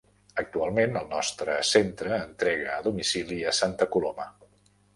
[0.43, 4.31] Actualment el nostre centre entrega a domicili a Santa Coloma.